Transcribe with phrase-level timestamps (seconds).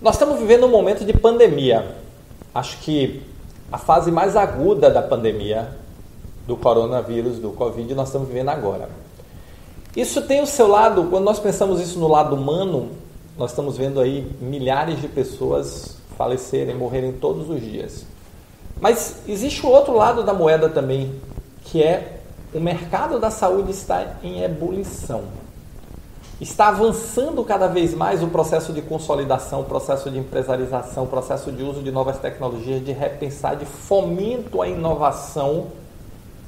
[0.00, 1.96] Nós estamos vivendo um momento de pandemia.
[2.54, 3.20] Acho que
[3.70, 5.76] a fase mais aguda da pandemia
[6.46, 8.88] do coronavírus, do Covid, nós estamos vivendo agora.
[9.96, 12.90] Isso tem o seu lado, quando nós pensamos isso no lado humano,
[13.36, 18.06] nós estamos vendo aí milhares de pessoas falecerem, morrerem todos os dias.
[18.80, 21.12] Mas existe o outro lado da moeda também,
[21.64, 22.20] que é
[22.54, 25.24] o mercado da saúde está em ebulição
[26.40, 31.50] está avançando cada vez mais o processo de consolidação, o processo de empresarização, o processo
[31.50, 35.66] de uso de novas tecnologias, de repensar, de fomento à inovação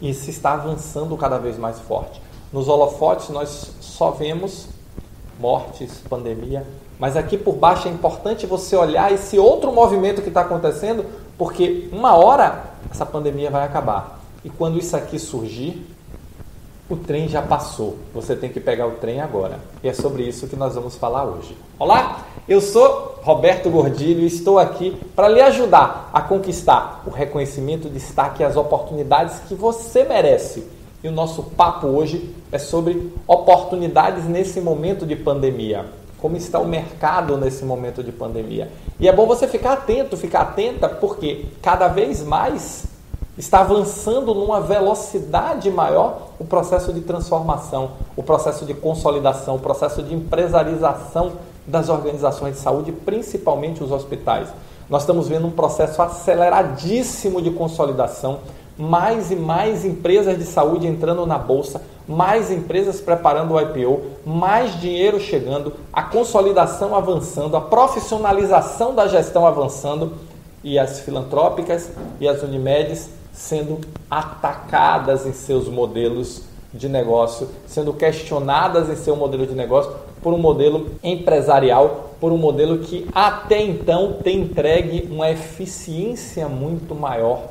[0.00, 2.20] e se está avançando cada vez mais forte.
[2.52, 4.68] Nos holofotes nós só vemos
[5.38, 6.66] mortes, pandemia,
[6.98, 11.04] mas aqui por baixo é importante você olhar esse outro movimento que está acontecendo,
[11.36, 14.20] porque uma hora essa pandemia vai acabar.
[14.44, 15.86] E quando isso aqui surgir,
[16.88, 17.96] o trem já passou.
[18.12, 19.58] Você tem que pegar o trem agora.
[19.82, 21.56] E é sobre isso que nós vamos falar hoje.
[21.78, 27.88] Olá, eu sou Roberto Gordilho e estou aqui para lhe ajudar a conquistar o reconhecimento,
[27.88, 30.68] o destaque e as oportunidades que você merece.
[31.02, 35.86] E o nosso papo hoje é sobre oportunidades nesse momento de pandemia.
[36.18, 38.70] Como está o mercado nesse momento de pandemia?
[38.98, 42.93] E é bom você ficar atento, ficar atenta, porque cada vez mais
[43.36, 50.02] está avançando numa velocidade maior o processo de transformação, o processo de consolidação, o processo
[50.02, 51.32] de empresarização
[51.66, 54.48] das organizações de saúde, principalmente os hospitais.
[54.88, 58.40] Nós estamos vendo um processo aceleradíssimo de consolidação,
[58.76, 64.78] mais e mais empresas de saúde entrando na bolsa, mais empresas preparando o IPO, mais
[64.80, 70.12] dinheiro chegando, a consolidação avançando, a profissionalização da gestão avançando
[70.62, 71.90] e as filantrópicas
[72.20, 73.80] e as Unimedes sendo
[74.10, 76.42] atacadas em seus modelos
[76.72, 79.92] de negócio, sendo questionadas em seu modelo de negócio
[80.22, 86.94] por um modelo empresarial, por um modelo que até então tem entregue uma eficiência muito
[86.94, 87.48] maior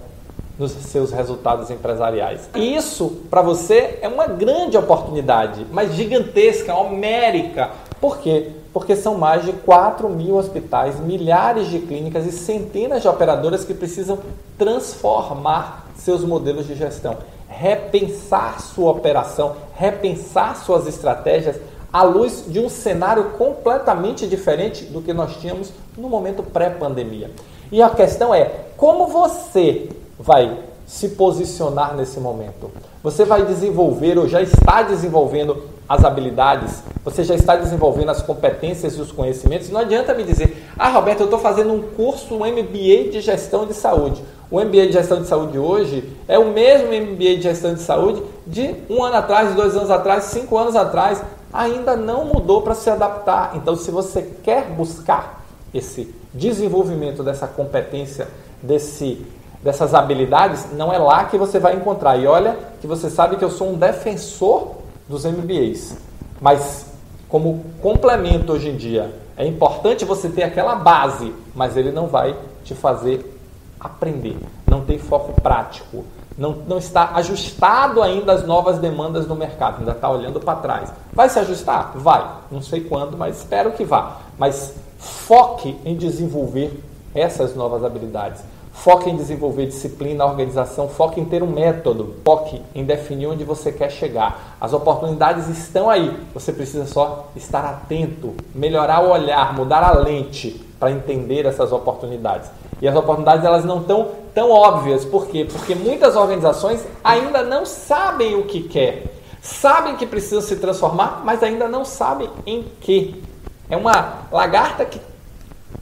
[0.58, 2.50] nos seus resultados empresariais.
[2.56, 7.72] E isso, para você, é uma grande oportunidade, mas gigantesca, homérica.
[8.04, 8.50] Por quê?
[8.74, 13.74] Porque são mais de 4 mil hospitais, milhares de clínicas e centenas de operadoras que
[13.74, 14.20] precisam
[14.58, 17.16] transformar seus modelos de gestão,
[17.48, 21.56] repensar sua operação, repensar suas estratégias
[21.94, 27.32] à luz de um cenário completamente diferente do que nós tínhamos no momento pré-pandemia.
[27.72, 29.90] E a questão é como você
[30.20, 32.70] vai se posicionar nesse momento.
[33.02, 38.96] Você vai desenvolver ou já está desenvolvendo as habilidades, você já está desenvolvendo as competências
[38.96, 39.70] e os conhecimentos.
[39.70, 43.66] Não adianta me dizer, ah, Roberto, eu estou fazendo um curso, um MBA de gestão
[43.66, 44.24] de saúde.
[44.50, 48.24] O MBA de gestão de saúde hoje é o mesmo MBA de gestão de saúde
[48.46, 51.22] de um ano atrás, dois anos atrás, cinco anos atrás.
[51.52, 53.52] Ainda não mudou para se adaptar.
[53.56, 55.44] Então, se você quer buscar
[55.74, 58.28] esse desenvolvimento dessa competência,
[58.62, 59.26] desse
[59.64, 62.18] dessas habilidades, não é lá que você vai encontrar.
[62.18, 65.98] E olha que você sabe que eu sou um defensor dos MBAs.
[66.42, 66.94] Mas
[67.30, 72.36] como complemento hoje em dia, é importante você ter aquela base, mas ele não vai
[72.64, 73.40] te fazer
[73.80, 74.38] aprender.
[74.68, 76.06] Não tem foco prático.
[76.38, 80.92] Não, não está ajustado ainda às novas demandas do mercado, ainda está olhando para trás.
[81.12, 81.92] Vai se ajustar?
[81.96, 82.28] Vai.
[82.52, 84.18] Não sei quando, mas espero que vá.
[84.38, 86.84] Mas foque em desenvolver
[87.14, 88.42] essas novas habilidades.
[88.74, 93.72] Foque em desenvolver disciplina, organização, foque em ter um método, foque em definir onde você
[93.72, 94.58] quer chegar.
[94.60, 100.60] As oportunidades estão aí, você precisa só estar atento, melhorar o olhar, mudar a lente
[100.80, 102.50] para entender essas oportunidades.
[102.82, 105.48] E as oportunidades elas não estão tão óbvias, por quê?
[105.50, 109.06] Porque muitas organizações ainda não sabem o que quer.
[109.42, 113.24] Sabem que precisam se transformar, mas ainda não sabem em que.
[113.70, 115.00] É uma lagarta que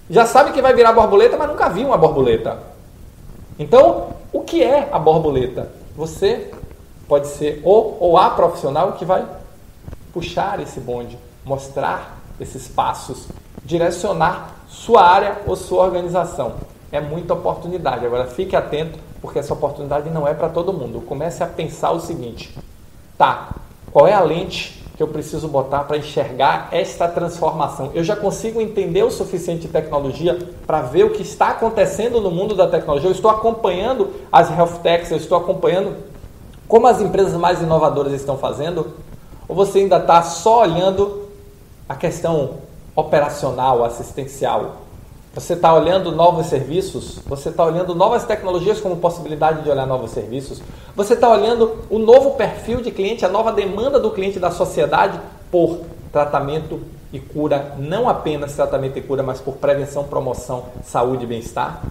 [0.09, 2.70] já sabe que vai virar borboleta, mas nunca viu uma borboleta.
[3.61, 5.71] Então, o que é a borboleta?
[5.95, 6.51] Você
[7.07, 9.23] pode ser o ou a profissional que vai
[10.11, 13.27] puxar esse bonde, mostrar esses passos,
[13.63, 16.55] direcionar sua área ou sua organização.
[16.91, 18.03] É muita oportunidade.
[18.03, 20.99] Agora fique atento, porque essa oportunidade não é para todo mundo.
[21.01, 22.57] Comece a pensar o seguinte:
[23.15, 23.49] tá,
[23.91, 27.89] qual é a lente que eu preciso botar para enxergar esta transformação?
[27.95, 30.37] Eu já consigo entender o suficiente de tecnologia
[30.67, 33.09] para ver o que está acontecendo no mundo da tecnologia?
[33.09, 35.95] Eu estou acompanhando as health techs, eu estou acompanhando
[36.67, 38.93] como as empresas mais inovadoras estão fazendo?
[39.47, 41.27] Ou você ainda está só olhando
[41.89, 42.57] a questão
[42.95, 44.81] operacional, assistencial?
[45.33, 47.19] Você está olhando novos serviços?
[47.25, 50.61] Você está olhando novas tecnologias como possibilidade de olhar novos serviços?
[50.93, 55.17] Você está olhando o novo perfil de cliente, a nova demanda do cliente da sociedade
[55.49, 55.79] por
[56.11, 56.81] tratamento
[57.13, 61.81] e cura, não apenas tratamento e cura, mas por prevenção, promoção, saúde e bem-estar?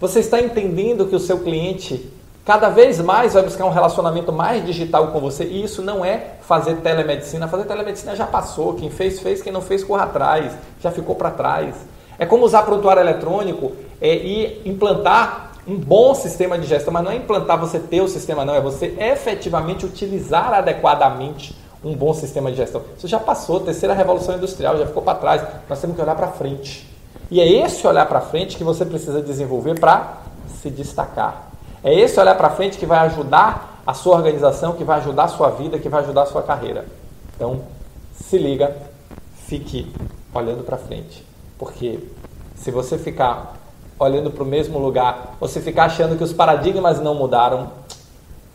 [0.00, 2.10] Você está entendendo que o seu cliente
[2.46, 6.36] cada vez mais vai buscar um relacionamento mais digital com você e isso não é
[6.40, 7.46] fazer telemedicina.
[7.46, 11.30] Fazer telemedicina já passou, quem fez, fez, quem não fez, corra atrás, já ficou para
[11.30, 11.74] trás.
[12.18, 17.10] É como usar prontuário eletrônico é, e implantar um bom sistema de gestão, mas não
[17.10, 21.54] é implantar você ter o sistema, não, é você efetivamente utilizar adequadamente
[21.84, 22.82] um bom sistema de gestão.
[22.96, 25.42] Isso já passou, terceira revolução industrial, já ficou para trás.
[25.68, 26.88] Nós temos que olhar para frente.
[27.30, 30.18] E é esse olhar para frente que você precisa desenvolver para
[30.62, 31.50] se destacar.
[31.82, 35.28] É esse olhar para frente que vai ajudar a sua organização, que vai ajudar a
[35.28, 36.86] sua vida, que vai ajudar a sua carreira.
[37.34, 37.62] Então,
[38.12, 38.76] se liga,
[39.46, 39.92] fique
[40.32, 41.25] olhando para frente.
[41.58, 42.00] Porque
[42.54, 43.56] se você ficar
[43.98, 47.70] olhando para o mesmo lugar, ou se ficar achando que os paradigmas não mudaram,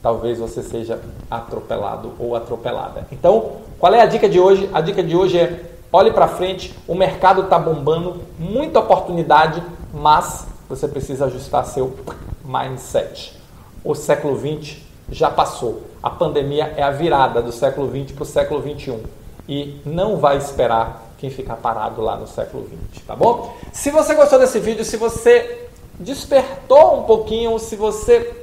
[0.01, 0.99] talvez você seja
[1.29, 3.07] atropelado ou atropelada.
[3.11, 4.69] Então, qual é a dica de hoje?
[4.73, 9.61] A dica de hoje é olhe para frente, o mercado está bombando, muita oportunidade,
[9.93, 11.97] mas você precisa ajustar seu
[12.45, 13.37] mindset.
[13.83, 15.83] O século 20 já passou.
[16.01, 19.01] A pandemia é a virada do século 20 para o século 21
[19.49, 23.55] e não vai esperar quem ficar parado lá no século 20, tá bom?
[23.71, 25.67] Se você gostou desse vídeo, se você
[25.99, 28.33] despertou um pouquinho, se você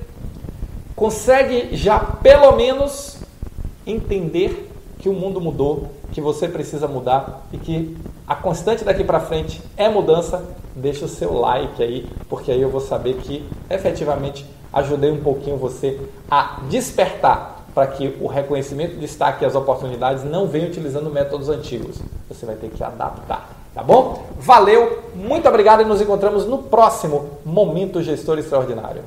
[0.95, 3.19] consegue já pelo menos
[3.85, 4.71] entender
[5.01, 9.61] que o mundo mudou, que você precisa mudar e que a constante daqui para frente
[9.77, 10.45] é mudança,
[10.77, 15.57] deixa o seu like aí, porque aí eu vou saber que efetivamente ajudei um pouquinho
[15.57, 15.99] você
[16.31, 21.99] a despertar para que o reconhecimento, destaque as oportunidades não venham utilizando métodos antigos.
[22.29, 24.27] Você vai ter que adaptar, tá bom?
[24.41, 29.03] Valeu, muito obrigado e nos encontramos no próximo Momento Gestor Extraordinário.